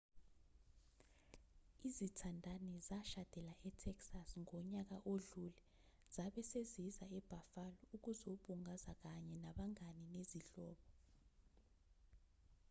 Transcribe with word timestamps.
izithandani 1.87 2.73
zashadela 2.89 3.53
e-texas 3.69 4.29
ngonyaka 4.41 4.97
odlule 5.13 5.61
zabe 6.13 6.41
seziza 6.51 7.05
e-buffalo 7.17 7.73
ukuzobungaza 7.95 8.91
kanye 9.03 9.35
nabangane 9.43 10.03
nezihlobo 10.13 10.85